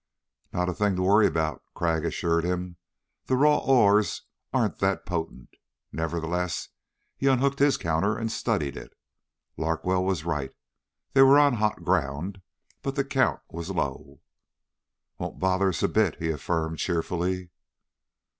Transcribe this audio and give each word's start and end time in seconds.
"Not 0.51 0.67
a 0.67 0.73
thing 0.73 0.95
to 0.95 1.03
worry 1.03 1.27
about," 1.27 1.61
Crag 1.75 2.05
assured 2.05 2.43
him. 2.43 2.77
"The 3.27 3.35
raw 3.35 3.59
ores 3.59 4.23
aren't 4.51 4.79
that 4.79 5.05
potent." 5.05 5.49
Nevertheless 5.91 6.69
he 7.15 7.27
unhooked 7.27 7.59
his 7.59 7.77
counter 7.77 8.17
and 8.17 8.31
studied 8.31 8.75
it. 8.75 8.95
Larkwell 9.57 10.03
was 10.03 10.25
right. 10.25 10.55
They 11.13 11.21
were 11.21 11.37
on 11.37 11.53
hot 11.53 11.83
ground 11.83 12.41
but 12.81 12.95
the 12.95 13.05
count 13.05 13.41
was 13.47 13.69
low. 13.69 14.21
"Won't 15.19 15.37
bother 15.39 15.69
us 15.69 15.83
a 15.83 15.87
bit," 15.87 16.15
he 16.17 16.31
affirmed 16.31 16.79
cheerfully. 16.79 17.51